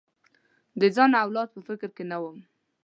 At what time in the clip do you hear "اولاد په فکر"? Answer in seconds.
1.25-1.89